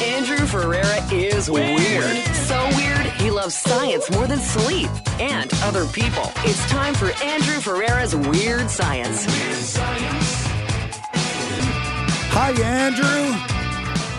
[0.00, 2.16] Andrew Ferreira is weird.
[2.32, 6.30] So weird, he loves science more than sleep and other people.
[6.44, 9.24] It's time for Andrew Ferreira's Weird Science.
[12.30, 13.32] Hi, Andrew.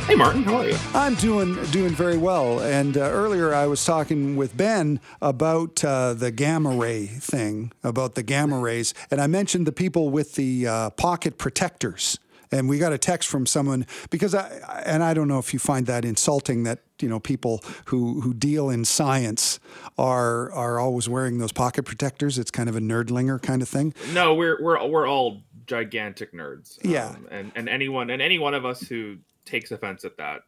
[0.05, 0.76] Hey, Martin, how are you?
[0.94, 2.59] I'm doing doing very well.
[2.59, 8.16] And uh, earlier I was talking with Ben about uh, the gamma ray thing, about
[8.16, 12.20] the gamma rays, and I mentioned the people with the uh, pocket protectors.
[12.52, 14.47] And we got a text from someone because I
[14.86, 18.34] and I don't know if you find that insulting that you know people who who
[18.34, 19.59] deal in science
[19.98, 22.39] are are always wearing those pocket protectors.
[22.39, 23.94] It's kind of a nerdlinger kind of thing.
[24.13, 26.80] No, we're we're we're all gigantic nerds.
[26.84, 27.09] Yeah.
[27.09, 30.41] Um, and and anyone and any one of us who takes offense at that,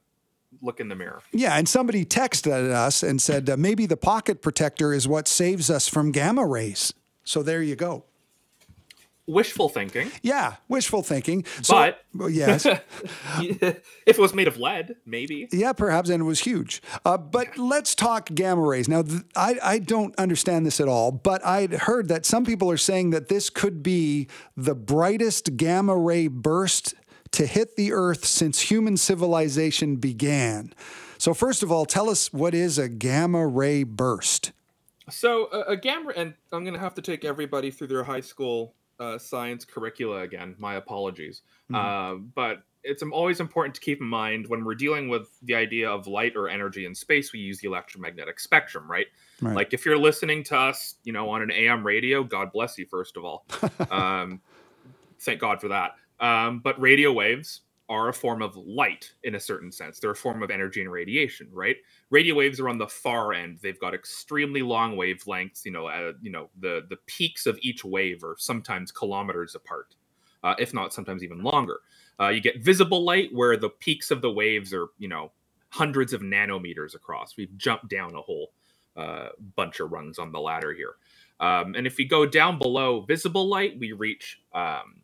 [0.61, 1.21] look in the mirror.
[1.31, 5.69] Yeah, and somebody texted us and said uh, maybe the pocket protector is what saves
[5.69, 6.93] us from gamma rays.
[7.23, 8.05] So there you go.
[9.31, 11.45] Wishful thinking, Yeah, wishful thinking.
[11.61, 12.65] So, but well, yes,
[13.39, 15.47] if it was made of lead, maybe.
[15.51, 16.81] yeah, perhaps, and it was huge.
[17.05, 18.89] Uh, but let's talk gamma rays.
[18.89, 22.69] Now, th- I, I don't understand this at all, but I'd heard that some people
[22.69, 26.93] are saying that this could be the brightest gamma ray burst
[27.31, 30.73] to hit the Earth since human civilization began.
[31.17, 34.51] So, first of all, tell us what is a gamma ray burst?
[35.09, 38.73] So uh, a gamma, and I'm gonna have to take everybody through their high school
[39.01, 40.55] uh, science curricula again.
[40.59, 41.41] My apologies,
[41.73, 45.89] uh, but it's always important to keep in mind when we're dealing with the idea
[45.89, 47.33] of light or energy in space.
[47.33, 49.07] We use the electromagnetic spectrum, right?
[49.41, 49.55] Right.
[49.55, 52.85] Like if you're listening to us, you know, on an AM radio, God bless you,
[52.85, 53.45] first of all.
[53.91, 54.41] um,
[55.19, 55.95] thank God for that.
[56.19, 57.61] Um, but radio waves
[57.91, 59.99] are a form of light in a certain sense.
[59.99, 61.75] They're a form of energy and radiation, right?
[62.09, 63.59] Radio waves are on the far end.
[63.61, 65.65] They've got extremely long wavelengths.
[65.65, 69.95] You know, uh, you know the the peaks of each wave are sometimes kilometers apart,
[70.41, 71.81] uh, if not sometimes even longer.
[72.17, 75.33] Uh, you get visible light where the peaks of the waves are you know
[75.67, 77.35] hundreds of nanometers across.
[77.35, 78.53] We've jumped down a whole
[78.95, 80.95] uh, bunch of rungs on the ladder here.
[81.41, 85.01] Um, and if we go down below visible light, we reach um,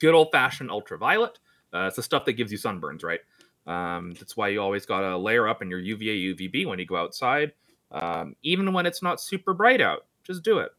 [0.00, 1.38] good old fashioned ultraviolet.
[1.72, 3.20] Uh, it's the stuff that gives you sunburns, right?
[3.66, 6.86] Um, that's why you always got to layer up in your UVA, UVB when you
[6.86, 7.52] go outside,
[7.92, 10.06] um, even when it's not super bright out.
[10.24, 10.72] Just do it.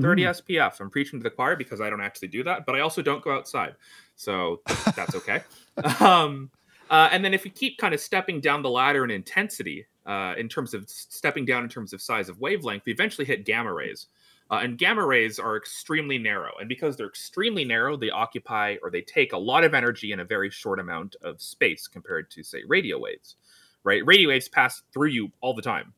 [0.00, 0.80] 30 SPF.
[0.80, 3.22] I'm preaching to the choir because I don't actually do that, but I also don't
[3.22, 3.74] go outside,
[4.16, 4.62] so
[4.96, 5.42] that's okay.
[6.00, 6.50] um,
[6.88, 10.34] uh, and then if we keep kind of stepping down the ladder in intensity, uh,
[10.38, 13.72] in terms of stepping down in terms of size of wavelength, we eventually hit gamma
[13.72, 14.06] rays.
[14.50, 16.50] Uh, and gamma rays are extremely narrow.
[16.58, 20.20] And because they're extremely narrow, they occupy or they take a lot of energy in
[20.20, 23.36] a very short amount of space compared to, say, radio waves.
[23.84, 24.04] Right?
[24.04, 25.94] Radio waves pass through you all the time,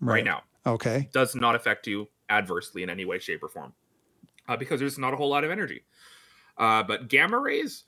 [0.00, 0.42] right, now.
[0.64, 1.08] Okay.
[1.12, 3.72] Does not affect you adversely in any way, shape, or form
[4.48, 5.82] uh, because there's not a whole lot of energy.
[6.56, 7.84] Uh, but gamma rays,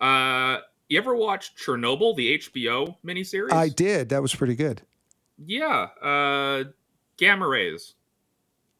[0.00, 0.58] uh,
[0.88, 3.52] you ever watch Chernobyl, the HBO miniseries?
[3.52, 4.08] I did.
[4.08, 4.82] That was pretty good.
[5.44, 5.88] Yeah.
[6.02, 6.64] Uh,
[7.16, 7.94] gamma rays,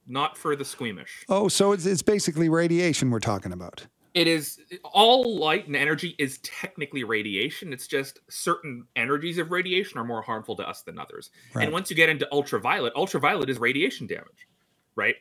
[0.06, 1.24] not for the squeamish.
[1.28, 3.86] Oh, so it's, it's basically radiation we're talking about.
[4.14, 9.98] it is all light and energy is technically radiation it's just certain energies of radiation
[9.98, 11.64] are more harmful to us than others Right.
[11.64, 14.48] and once you get into ultraviolet ultraviolet is radiation damage
[14.94, 15.16] right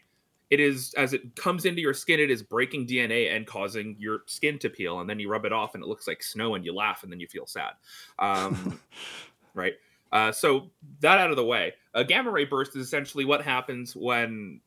[0.49, 4.19] it is as it comes into your skin it is breaking dna and causing your
[4.27, 6.63] skin to peel and then you rub it off and it looks like snow and
[6.63, 7.73] you laugh and then you feel sad
[8.19, 8.79] um,
[9.53, 9.73] right
[10.15, 10.71] uh, so
[11.01, 14.61] that out of the way a gamma ray burst is essentially what happens when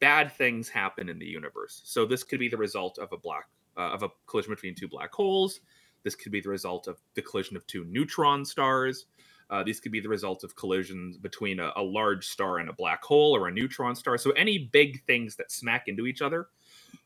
[0.00, 1.80] bad things happen in the universe.
[1.84, 3.44] So this could be the result of a black
[3.76, 5.60] uh, of a collision between two black holes.
[6.02, 9.06] This could be the result of the collision of two neutron stars.
[9.48, 12.72] Uh, these could be the result of collisions between a, a large star and a
[12.72, 14.18] black hole or a neutron star.
[14.18, 16.48] So any big things that smack into each other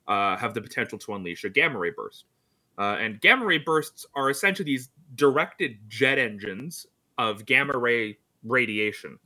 [0.08, 2.24] uh, have the potential to unleash a gamma ray burst.
[2.78, 6.86] Uh, and gamma ray bursts are essentially these directed jet engines
[7.18, 9.18] of gamma ray radiation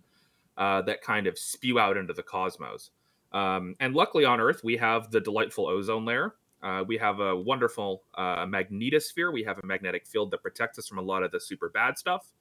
[0.56, 2.90] uh, that kind of spew out into the cosmos.
[3.32, 6.34] Um, and luckily on Earth, we have the delightful ozone layer.
[6.62, 9.32] Uh, we have a wonderful uh, magnetosphere.
[9.32, 11.98] We have a magnetic field that protects us from a lot of the super bad
[11.98, 12.32] stuff.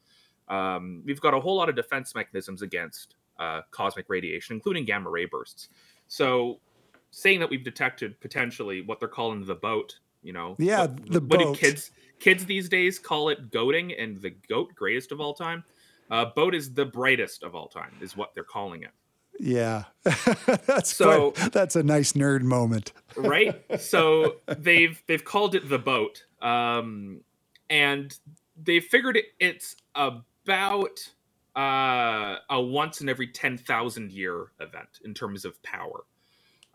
[0.47, 5.09] Um, we've got a whole lot of defense mechanisms against uh, cosmic radiation, including gamma
[5.09, 5.69] ray bursts.
[6.07, 6.59] So,
[7.11, 11.19] saying that we've detected potentially what they're calling the boat, you know, Yeah, what, the
[11.21, 11.55] what boat.
[11.55, 15.63] do kids kids these days call it goating and the goat greatest of all time?
[16.11, 18.91] Uh, boat is the brightest of all time, is what they're calling it.
[19.39, 19.83] Yeah.
[20.03, 22.91] that's So- quite- that's a nice nerd moment.
[23.15, 27.21] right so they've they've called it the boat um
[27.69, 28.17] and
[28.63, 30.99] they figured it, it's about
[31.55, 36.03] uh a once in every 10,000 year event in terms of power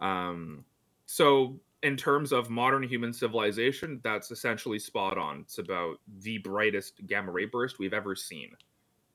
[0.00, 0.64] um
[1.06, 5.40] so in terms of modern human civilization, that's essentially spot on.
[5.40, 8.50] It's about the brightest gamma ray burst we've ever seen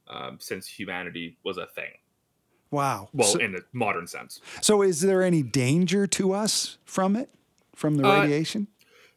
[0.07, 1.91] um, since humanity was a thing.
[2.69, 3.09] Wow.
[3.13, 4.41] Well, so, in a modern sense.
[4.61, 7.29] so is there any danger to us from it,
[7.75, 8.67] from the Uh, radiation?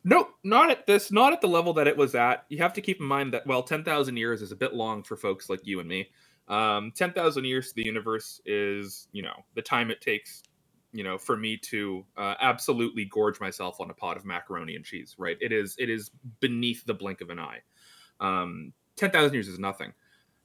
[0.04, 2.46] No, not at this, not at the level that it was at.
[2.48, 5.02] You have to keep in mind that well, ten thousand years is a bit long
[5.02, 6.08] for folks like you and me.
[6.48, 10.42] Um, ten thousand years to the universe is, you know, the time it takes,
[10.92, 14.84] you know, for me to uh, absolutely gorge myself on a pot of macaroni and
[14.84, 15.14] cheese.
[15.18, 15.36] Right?
[15.40, 16.10] It is, it is
[16.40, 17.60] beneath the blink of an eye.
[18.20, 19.92] Um, ten thousand years is nothing.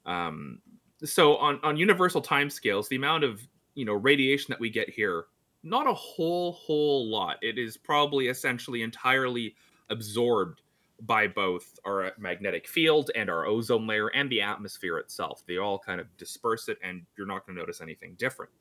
[0.06, 0.60] Um,
[1.04, 3.42] so on on universal timescales, the amount of
[3.74, 5.26] you know radiation that we get here
[5.66, 9.56] not a whole whole lot it is probably essentially entirely
[9.90, 10.62] absorbed
[11.06, 15.44] by both our magnetic field and our ozone layer and the atmosphere itself.
[15.48, 18.52] They all kind of disperse it and you're not going to notice anything different.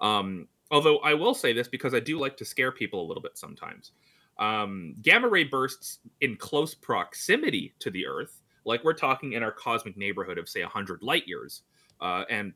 [0.00, 3.22] Um, although i will say this because i do like to scare people a little
[3.22, 3.92] bit sometimes.
[4.38, 9.52] Um, gamma ray bursts in close proximity to the earth like we're talking in our
[9.52, 11.62] cosmic neighborhood of say 100 light years
[12.00, 12.54] uh, and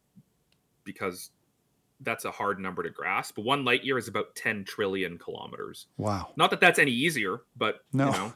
[0.85, 1.31] because
[2.01, 3.39] that's a hard number to grasp.
[3.39, 5.87] One light year is about 10 trillion kilometers.
[5.97, 6.33] Wow.
[6.37, 8.07] Not that that's any easier, but No.
[8.07, 8.33] you know,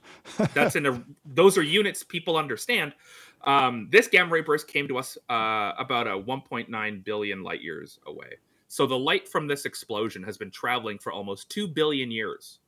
[0.54, 2.94] that's in a those are units people understand.
[3.42, 7.98] Um, this gamma ray burst came to us uh, about a 1.9 billion light years
[8.06, 8.38] away.
[8.68, 12.60] So the light from this explosion has been traveling for almost 2 billion years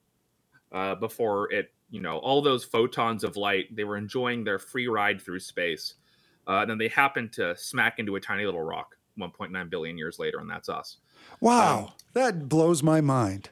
[0.72, 4.88] uh, before it, you know, all those photons of light, they were enjoying their free
[4.88, 5.94] ride through space.
[6.46, 10.18] Uh, and then they happened to smack into a tiny little rock 1.9 billion years
[10.18, 10.98] later, and that's us.
[11.40, 11.78] Wow.
[11.78, 13.50] Um, that blows my mind.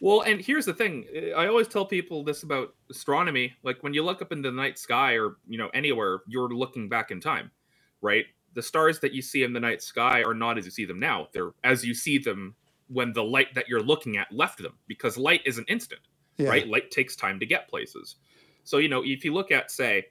[0.00, 1.06] Well, and here's the thing.
[1.36, 3.54] I always tell people this about astronomy.
[3.62, 6.88] Like when you look up in the night sky or, you know, anywhere, you're looking
[6.88, 7.52] back in time,
[8.00, 8.24] right?
[8.54, 10.98] The stars that you see in the night sky are not as you see them
[10.98, 11.28] now.
[11.32, 12.56] They're as you see them
[12.88, 16.00] when the light that you're looking at left them because light is an instant,
[16.36, 16.48] Yeah.
[16.48, 16.66] right?
[16.68, 18.16] Light takes time to get places.
[18.64, 20.06] So, you know, if you look at say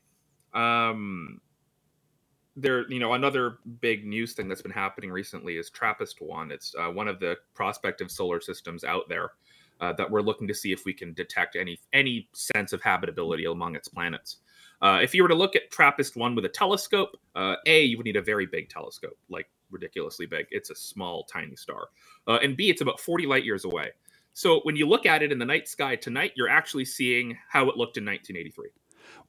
[0.54, 1.42] um
[2.56, 6.76] there you know another big news thing that's been happening recently is trappist 1 it's
[6.78, 9.32] uh, one of the prospective solar systems out there
[9.82, 13.46] uh, that we're looking to see if we can detect any any sense of habitability
[13.46, 14.38] among its planets.
[14.82, 17.98] Uh, if you were to look at trappist 1 with a telescope uh, a you
[17.98, 20.46] would need a very big telescope like ridiculously big.
[20.52, 21.88] It's a small tiny star.
[22.28, 23.90] Uh, and b it's about 40 light years away.
[24.34, 27.70] So when you look at it in the night sky tonight you're actually seeing how
[27.70, 28.70] it looked in 1983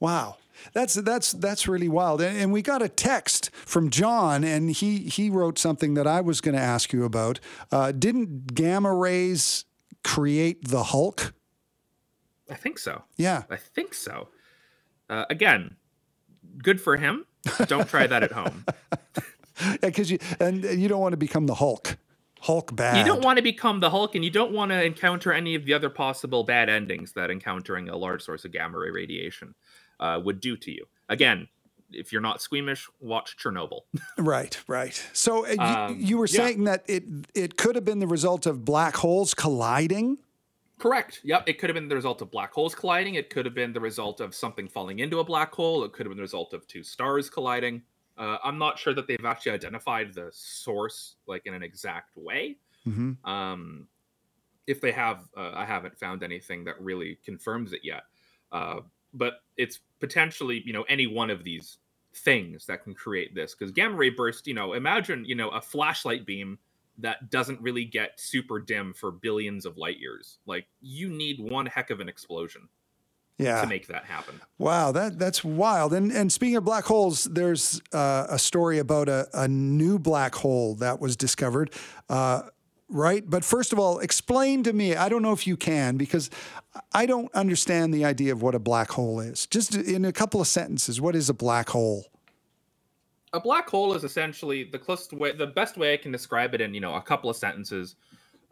[0.00, 0.36] Wow.
[0.74, 2.20] That's that's that's really wild.
[2.20, 6.20] And, and we got a text from John, and he he wrote something that I
[6.20, 7.40] was going to ask you about.
[7.72, 9.64] Uh, didn't gamma rays
[10.04, 11.32] create the Hulk?
[12.50, 13.44] i think so Yeah.
[13.50, 14.28] I think so.
[15.08, 15.76] Uh, again,
[16.62, 17.24] good for him.
[17.66, 18.64] Don't try that at home.
[19.80, 21.96] Because you and you don't want to become the Hulk.
[22.42, 22.96] Hulk bad.
[22.98, 25.64] You don't want to become the Hulk, and you don't want to encounter any of
[25.64, 29.54] the other possible bad endings that encountering a large source of gamma ray radiation
[30.00, 30.84] uh, would do to you.
[31.08, 31.46] Again,
[31.92, 33.82] if you're not squeamish, watch Chernobyl.
[34.18, 35.00] Right, right.
[35.12, 36.36] So uh, you, Um, you were yeah.
[36.36, 37.04] saying that it
[37.34, 40.18] it could have been the result of black holes colliding.
[40.78, 41.20] Correct.
[41.22, 41.44] Yep.
[41.46, 43.14] It could have been the result of black holes colliding.
[43.14, 45.84] It could have been the result of something falling into a black hole.
[45.84, 47.82] It could have been the result of two stars colliding.
[48.22, 52.56] Uh, I'm not sure that they've actually identified the source like in an exact way.
[52.84, 53.88] hmm Um,
[54.68, 58.04] if they have, uh, I haven't found anything that really confirms it yet.
[58.52, 58.82] Uh,
[59.12, 61.78] but it's potentially, you know, any one of these
[62.14, 63.56] things that can create this.
[63.56, 66.60] Because gamma ray burst, you know, imagine, you know, a flashlight beam
[66.98, 70.38] that doesn't really get super dim for billions of light years.
[70.46, 72.68] Like you need one heck of an explosion
[73.38, 73.62] Yeah.
[73.62, 74.40] to make that happen.
[74.58, 75.92] Wow, that that's wild.
[75.92, 80.34] And and speaking of black holes, there's uh, a story about a, a new black
[80.34, 81.72] hole that was discovered.
[82.08, 82.42] Uh,
[82.88, 84.94] right, but first of all, explain to me.
[84.94, 86.30] I don't know if you can because
[86.92, 89.46] I don't understand the idea of what a black hole is.
[89.46, 92.06] Just in a couple of sentences, what is a black hole?
[93.32, 96.60] a black hole is essentially the closest way the best way i can describe it
[96.60, 97.96] in you know a couple of sentences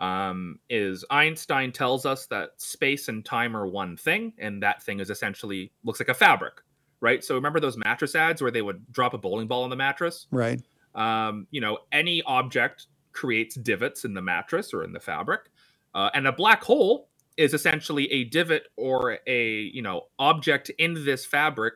[0.01, 4.99] um, is einstein tells us that space and time are one thing and that thing
[4.99, 6.63] is essentially looks like a fabric
[7.03, 7.25] right?
[7.25, 10.27] So remember those mattress ads where they would drop a bowling ball on the mattress?
[10.31, 10.61] Right.
[10.95, 15.51] um, you know any object creates divots in the mattress or in the fabric
[15.95, 21.05] uh, and a black hole is essentially a divot or a you know object in
[21.05, 21.75] this fabric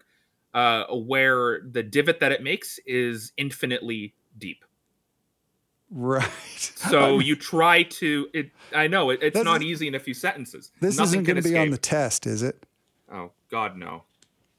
[0.52, 4.64] uh, where the divot that it makes is infinitely deep
[5.90, 6.28] Right.
[6.56, 10.00] so you try to it i know it, it's This not is- easy in a
[10.00, 11.82] few sentences this Nothing isn't can going to be on the escape.
[11.82, 12.64] test, is it?
[13.12, 14.02] oh god no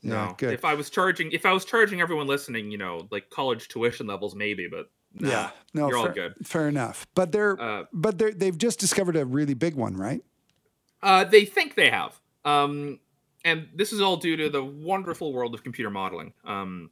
[0.02, 0.54] Yeah, no good.
[0.54, 4.08] if i was charging if i was charging everyone listening you know like college tuition
[4.08, 7.08] levels maybe but nah, No, you're all fair, good fair enough.
[7.16, 10.22] But they're uh, but they're they've just discovered a really big one, right?
[11.02, 12.20] Uh, they think they have.
[12.46, 13.00] Um,
[13.44, 16.34] and this is all due to the wonderful world of computer modeling.
[16.44, 16.90] Um,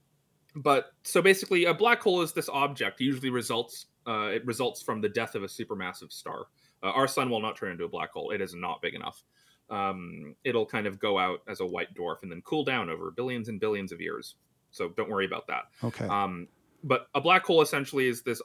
[0.55, 3.01] but so basically, a black hole is this object.
[3.01, 6.47] Usually results uh, it results from the death of a supermassive star.
[6.81, 8.31] Uh, our sun will not turn into a black hole.
[8.31, 9.23] It is not big enough.
[9.69, 13.11] Um, it'll kind of go out as a white dwarf and then cool down over
[13.11, 14.35] billions and billions of years.
[14.71, 15.63] So don't worry about that.
[15.83, 16.05] Okay.
[16.05, 16.47] Um,
[16.83, 18.41] but a black hole essentially is this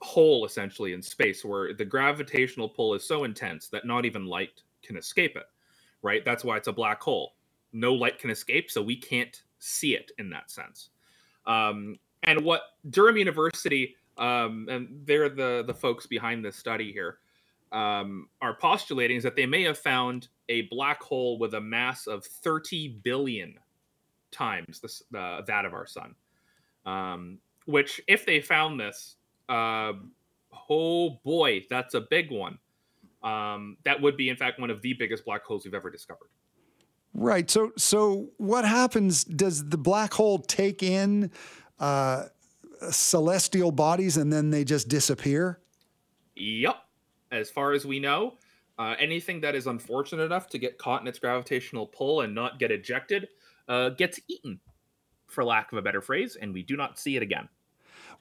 [0.00, 4.62] hole essentially in space where the gravitational pull is so intense that not even light
[4.82, 5.46] can escape it.
[6.02, 6.24] Right.
[6.24, 7.34] That's why it's a black hole.
[7.72, 10.90] No light can escape, so we can't see it in that sense.
[11.46, 17.18] Um, and what Durham University um, and they're the the folks behind this study here
[17.72, 22.06] um, are postulating is that they may have found a black hole with a mass
[22.06, 23.58] of 30 billion
[24.30, 26.14] times the, uh, that of our sun.
[26.84, 29.16] Um, which, if they found this,
[29.48, 29.92] uh,
[30.70, 32.58] oh boy, that's a big one.
[33.24, 36.28] Um, that would be, in fact, one of the biggest black holes we've ever discovered.
[37.12, 37.50] Right.
[37.50, 39.24] So, so what happens?
[39.24, 41.32] Does the black hole take in
[41.80, 42.24] uh,
[42.90, 45.60] celestial bodies and then they just disappear?
[46.34, 46.76] Yep.
[47.32, 48.34] As far as we know,
[48.78, 52.58] uh, anything that is unfortunate enough to get caught in its gravitational pull and not
[52.58, 53.28] get ejected
[53.68, 54.60] uh, gets eaten,
[55.26, 57.48] for lack of a better phrase, and we do not see it again.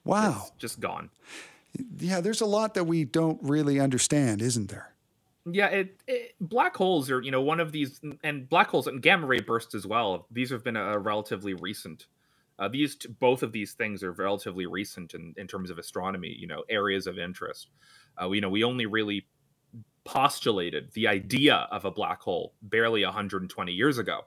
[0.03, 0.43] Wow.
[0.47, 1.09] It's just gone.
[1.99, 4.93] Yeah, there's a lot that we don't really understand, isn't there?
[5.45, 9.01] Yeah, it, it, black holes are you know one of these, and black holes and
[9.01, 10.25] gamma ray bursts as well.
[10.31, 12.07] These have been a, a relatively recent.
[12.57, 16.35] Uh, these t- both of these things are relatively recent in, in terms of astronomy.
[16.37, 17.69] You know, areas of interest.
[18.21, 19.27] Uh, you know, we only really
[20.05, 24.21] postulated the idea of a black hole barely 120 years ago,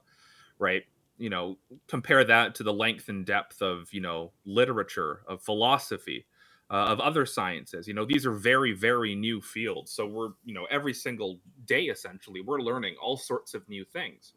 [0.58, 0.82] right?
[1.16, 6.26] You know, compare that to the length and depth of you know literature, of philosophy,
[6.70, 7.88] uh, of other sciences.
[7.88, 9.90] You know, these are very, very new fields.
[9.92, 14.34] So we're, you know, every single day essentially, we're learning all sorts of new things.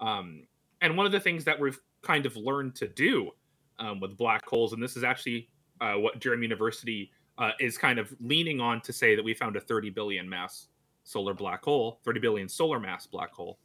[0.00, 0.46] Um,
[0.82, 3.30] and one of the things that we've kind of learned to do
[3.78, 5.48] um, with black holes, and this is actually
[5.80, 9.56] uh, what Durham University uh, is kind of leaning on to say that we found
[9.56, 10.68] a 30 billion mass
[11.04, 13.58] solar black hole, 30 billion solar mass black hole,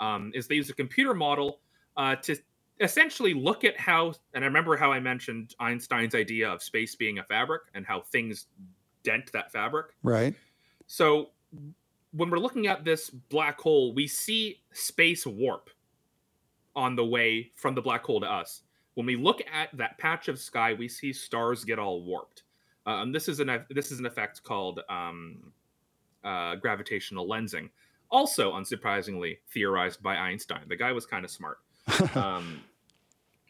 [0.00, 1.60] um, is they use a computer model
[1.96, 2.36] uh, to
[2.80, 7.18] essentially look at how and i remember how i mentioned einstein's idea of space being
[7.18, 8.48] a fabric and how things
[9.02, 9.86] dent that fabric.
[10.02, 10.34] Right.
[10.86, 11.30] So
[12.12, 15.70] when we're looking at this black hole we see space warp
[16.76, 18.62] on the way from the black hole to us.
[18.94, 22.42] When we look at that patch of sky we see stars get all warped.
[22.84, 25.52] And this is an this is an effect called um,
[26.22, 27.70] uh, gravitational lensing
[28.10, 30.62] also unsurprisingly theorized by einstein.
[30.68, 31.58] The guy was kind of smart.
[32.16, 32.62] Um,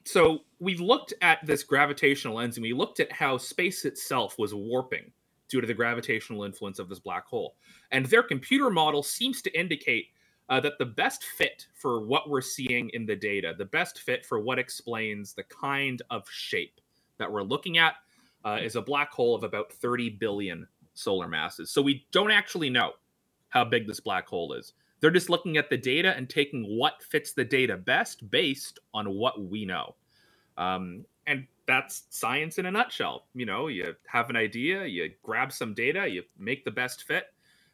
[0.04, 4.54] so we looked at this gravitational lens and we looked at how space itself was
[4.54, 5.10] warping
[5.48, 7.56] due to the gravitational influence of this black hole.
[7.90, 10.10] And their computer model seems to indicate
[10.48, 14.24] uh, that the best fit for what we're seeing in the data, the best fit
[14.24, 16.80] for what explains the kind of shape
[17.18, 17.94] that we're looking at,
[18.44, 21.70] uh, is a black hole of about 30 billion solar masses.
[21.70, 22.92] So we don't actually know
[23.48, 24.72] how big this black hole is.
[25.00, 29.14] They're just looking at the data and taking what fits the data best based on
[29.14, 29.94] what we know.
[30.56, 33.26] Um, and that's science in a nutshell.
[33.34, 37.26] You know, you have an idea, you grab some data, you make the best fit,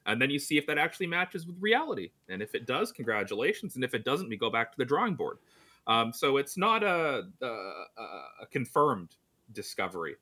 [0.06, 2.11] and then you see if that actually matches with reality.
[2.28, 3.76] And if it does, congratulations.
[3.76, 5.38] And if it doesn't, we go back to the drawing board.
[5.87, 9.16] Um, so it's not a, a, a confirmed
[9.52, 10.16] discovery.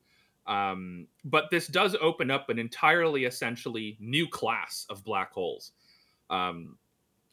[0.46, 5.72] Um, but this does open up an entirely, essentially new class of black holes.
[6.28, 6.76] Um,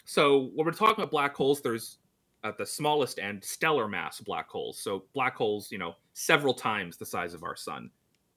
[0.06, 1.98] so when we're talking about black holes, there's
[2.44, 4.80] at the smallest end stellar mass black holes.
[4.80, 7.90] So black holes, you know, several times the size of our sun.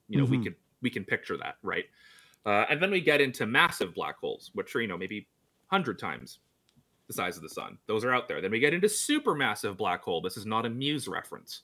[0.09, 0.37] You know, mm-hmm.
[0.39, 1.85] we could we can picture that, right?
[2.45, 5.27] Uh, and then we get into massive black holes, which are you know maybe
[5.67, 6.39] hundred times
[7.07, 7.77] the size of the sun.
[7.87, 8.41] Those are out there.
[8.41, 10.21] Then we get into supermassive black hole.
[10.21, 11.61] This is not a Muse reference,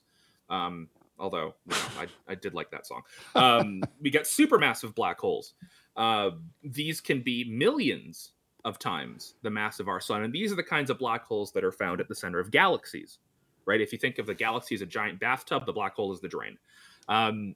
[0.50, 3.02] um, although you know, I, I did like that song.
[3.36, 5.54] Um, we get supermassive black holes.
[5.96, 6.32] Uh,
[6.64, 8.34] these can be millions
[8.66, 10.24] of times the mass of our sun.
[10.24, 12.52] And these are the kinds of black holes that are found at the center of
[12.52, 13.20] galaxies,
[13.66, 13.80] right?
[13.80, 16.28] If you think of the galaxy as a giant bathtub, the black hole is the
[16.28, 16.58] drain.
[17.08, 17.56] Um,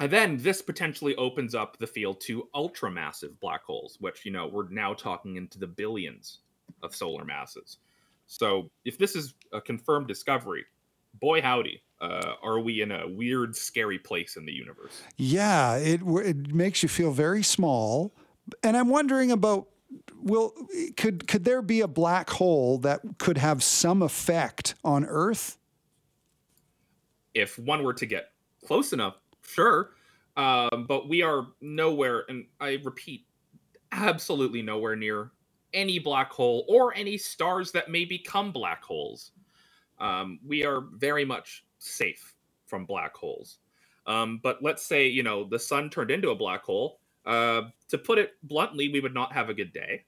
[0.00, 4.46] and then this potentially opens up the field to ultramassive black holes, which, you know,
[4.46, 6.38] we're now talking into the billions
[6.82, 7.78] of solar masses.
[8.26, 10.64] So if this is a confirmed discovery,
[11.14, 15.02] boy howdy, uh, are we in a weird, scary place in the universe?
[15.16, 18.14] Yeah, it, it makes you feel very small.
[18.62, 19.68] And I'm wondering about
[20.20, 20.52] will
[20.96, 25.58] could could there be a black hole that could have some effect on Earth?
[27.34, 28.30] If one were to get
[28.64, 29.16] close enough,
[29.48, 29.90] sure.
[30.36, 33.26] Um, but we are nowhere, and I repeat,
[33.92, 35.32] absolutely nowhere near
[35.74, 39.32] any black hole or any stars that may become black holes.
[39.98, 42.34] Um, we are very much safe
[42.66, 43.58] from black holes.
[44.06, 47.00] Um, but let's say, you know, the sun turned into a black hole.
[47.26, 50.04] Uh, to put it bluntly, we would not have a good day.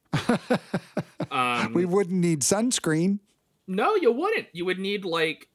[1.30, 3.18] um, we wouldn't need sunscreen.
[3.66, 4.46] No, you wouldn't.
[4.52, 5.48] You would need like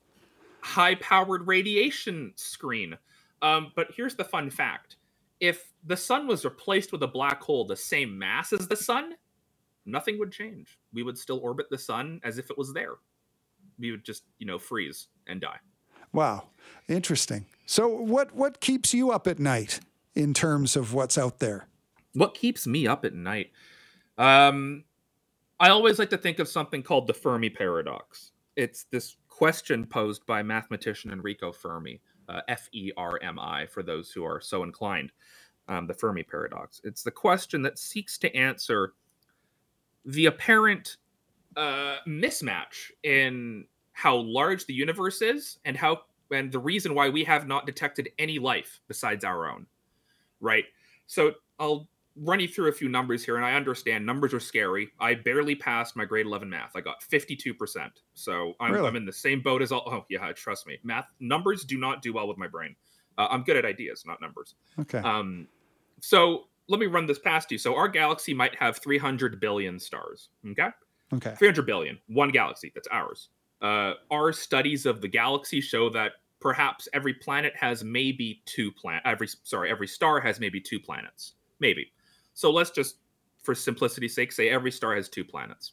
[0.61, 2.97] high powered radiation screen.
[3.45, 4.95] Um, but here's the fun fact
[5.39, 9.13] if the sun was replaced with a black hole the same mass as the sun,
[9.85, 10.79] nothing would change.
[10.93, 12.93] We would still orbit the sun as if it was there.
[13.77, 15.59] We would just, you know, freeze and die.
[16.11, 16.45] Wow.
[16.87, 17.45] Interesting.
[17.67, 19.79] So what what keeps you up at night
[20.15, 21.67] in terms of what's out there?
[22.13, 23.51] What keeps me up at night?
[24.17, 24.85] Um
[25.59, 28.31] I always like to think of something called the Fermi paradox.
[28.55, 33.83] It's this question posed by mathematician Enrico Fermi, uh, F E R M I, for
[33.83, 35.11] those who are so inclined.
[35.67, 36.79] Um, the Fermi paradox.
[36.83, 38.93] It's the question that seeks to answer
[40.05, 40.97] the apparent
[41.57, 46.01] uh, mismatch in how large the universe is and how
[46.31, 49.65] and the reason why we have not detected any life besides our own.
[50.39, 50.65] Right.
[51.07, 54.89] So I'll run you through a few numbers here, and I understand numbers are scary.
[54.99, 56.71] I barely passed my grade 11 math.
[56.75, 57.89] I got 52%.
[58.13, 58.87] So I'm, really?
[58.87, 59.83] I'm in the same boat as all.
[59.85, 60.77] Oh, yeah, trust me.
[60.83, 62.75] Math numbers do not do well with my brain.
[63.17, 64.55] Uh, I'm good at ideas, not numbers.
[64.79, 64.99] Okay.
[64.99, 65.47] Um,
[66.01, 67.57] so let me run this past you.
[67.57, 70.29] So our galaxy might have 300 billion stars.
[70.49, 70.69] Okay.
[71.13, 71.35] Okay.
[71.35, 72.71] 300 billion, one galaxy.
[72.73, 73.29] That's ours.
[73.61, 79.01] Uh, our studies of the galaxy show that perhaps every planet has maybe two planet.
[79.05, 81.33] Every sorry, every star has maybe two planets.
[81.59, 81.91] Maybe.
[82.35, 82.97] So let's just,
[83.41, 85.71] for simplicity's sake, say every star has two planets.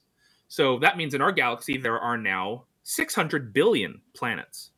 [0.49, 4.71] So that means in our galaxy, there are now 600 billion planets.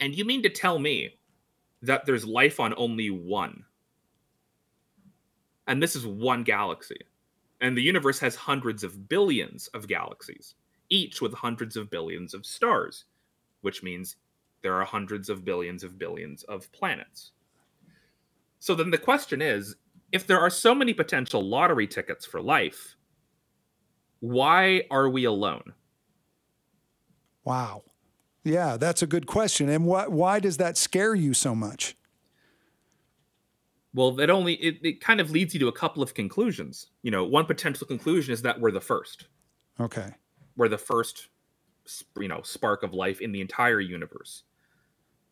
[0.00, 1.18] And you mean to tell me
[1.82, 3.64] that there's life on only one?
[5.66, 6.98] And this is one galaxy.
[7.60, 10.54] And the universe has hundreds of billions of galaxies,
[10.88, 13.04] each with hundreds of billions of stars,
[13.60, 14.16] which means
[14.62, 17.32] there are hundreds of billions of billions of planets.
[18.58, 19.76] So then the question is
[20.12, 22.96] if there are so many potential lottery tickets for life,
[24.20, 25.72] why are we alone?
[27.44, 27.82] Wow.
[28.44, 29.68] Yeah, that's a good question.
[29.68, 31.96] And what why does that scare you so much?
[33.92, 36.88] Well, it only it, it kind of leads you to a couple of conclusions.
[37.02, 39.26] You know, one potential conclusion is that we're the first.
[39.78, 40.14] Okay.
[40.56, 41.28] We're the first
[42.18, 44.44] you know, spark of life in the entire universe.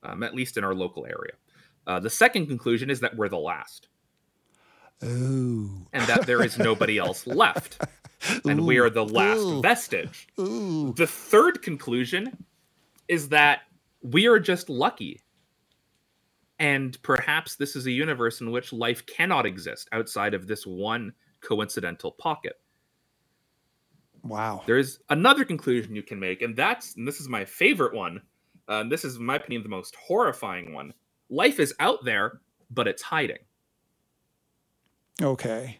[0.02, 1.32] Um, at least in our local area.
[1.84, 3.88] Uh, the second conclusion is that we're the last.
[5.04, 5.86] Ooh.
[5.92, 7.82] And that there is nobody else left.
[8.44, 8.64] And Ooh.
[8.64, 9.62] we are the last Ooh.
[9.62, 10.28] vestige.
[10.40, 10.92] Ooh.
[10.96, 12.44] The third conclusion
[13.08, 13.60] is that
[14.02, 15.20] we are just lucky.
[16.58, 21.12] And perhaps this is a universe in which life cannot exist outside of this one
[21.40, 22.54] coincidental pocket.
[24.24, 24.62] Wow.
[24.66, 28.20] There's another conclusion you can make, and that's, and this is my favorite one.
[28.66, 30.92] Uh, this is, in my opinion, the most horrifying one.
[31.30, 33.38] Life is out there, but it's hiding.
[35.20, 35.78] Okay.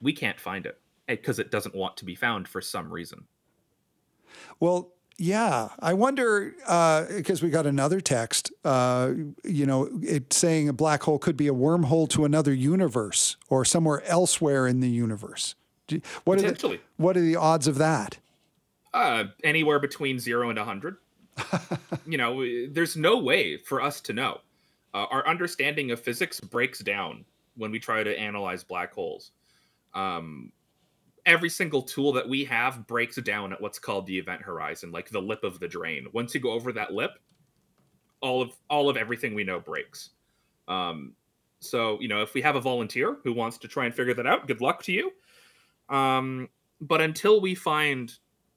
[0.00, 3.26] We can't find it because it doesn't want to be found for some reason.
[4.60, 6.54] Well, yeah, I wonder
[7.16, 8.52] because uh, we got another text.
[8.64, 9.12] Uh,
[9.44, 13.64] you know, it saying a black hole could be a wormhole to another universe or
[13.64, 15.54] somewhere elsewhere in the universe.
[16.24, 18.18] What are the, what are the odds of that?
[18.94, 20.96] Uh, anywhere between zero and a hundred.
[22.06, 24.40] you know, there's no way for us to know.
[24.94, 27.24] Uh, our understanding of physics breaks down
[27.56, 29.32] when we try to analyze black holes.
[29.94, 30.52] Um,
[31.26, 35.10] every single tool that we have breaks down at what's called the event horizon, like
[35.10, 36.06] the lip of the drain.
[36.12, 37.12] Once you go over that lip,
[38.20, 40.10] all of all of everything we know breaks.
[40.68, 41.14] Um,
[41.60, 44.26] so you know, if we have a volunteer who wants to try and figure that
[44.26, 45.12] out, good luck to you.
[45.88, 46.48] Um,
[46.80, 48.12] but until we find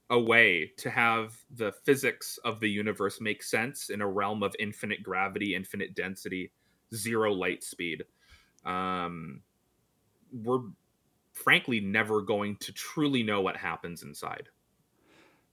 [0.09, 4.55] a way to have the physics of the universe make sense in a realm of
[4.59, 6.51] infinite gravity, infinite density,
[6.93, 8.03] zero light speed,
[8.65, 9.41] um,
[10.31, 10.61] we're
[11.33, 14.49] frankly never going to truly know what happens inside.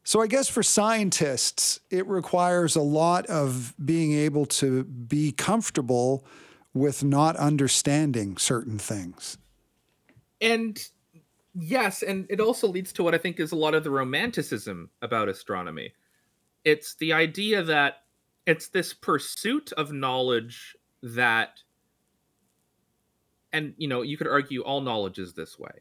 [0.05, 6.25] So, I guess for scientists, it requires a lot of being able to be comfortable
[6.75, 9.39] with not understanding certain things.
[10.41, 10.83] And
[11.55, 14.91] yes, and it also leads to what I think is a lot of the romanticism
[15.03, 15.93] about astronomy.
[16.65, 17.99] It's the idea that
[18.47, 21.63] it's this pursuit of knowledge that
[23.53, 25.73] and you know you could argue all knowledge is this way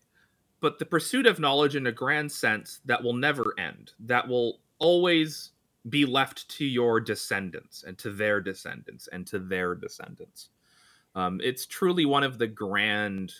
[0.59, 4.59] but the pursuit of knowledge in a grand sense that will never end that will
[4.79, 5.51] always
[5.89, 10.49] be left to your descendants and to their descendants and to their descendants
[11.15, 13.33] um, it's truly one of the grand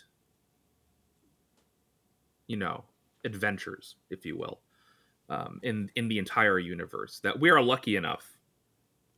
[2.46, 2.84] you know
[3.24, 4.60] adventures, if you will,
[5.28, 7.20] um, in in the entire universe.
[7.20, 8.38] That we are lucky enough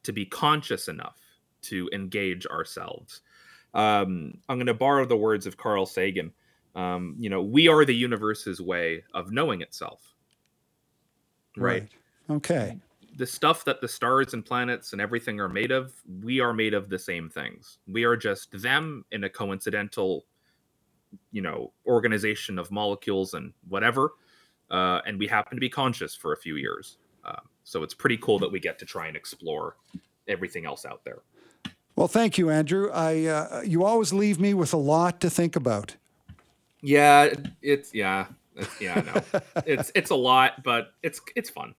[0.04, 1.18] to be conscious enough
[1.62, 3.22] to engage ourselves.
[3.74, 6.32] Um, I'm going to borrow the words of Carl Sagan.
[6.74, 10.14] Um, you know, we are the universe's way of knowing itself.
[11.56, 11.82] Right.
[11.82, 11.90] Right.
[12.30, 12.78] Okay.
[13.16, 16.74] The stuff that the stars and planets and everything are made of, we are made
[16.74, 17.78] of the same things.
[17.86, 20.24] We are just them in a coincidental,
[21.30, 24.14] you know, organization of molecules and whatever.
[24.70, 26.98] Uh, and we happen to be conscious for a few years.
[27.24, 29.76] Uh, so it's pretty cool that we get to try and explore
[30.26, 31.22] everything else out there.
[31.96, 32.90] Well, thank you, Andrew.
[32.92, 35.96] I uh, you always leave me with a lot to think about.
[36.82, 38.26] Yeah, it's yeah,
[38.80, 41.72] yeah, no, it's it's a lot, but it's it's fun.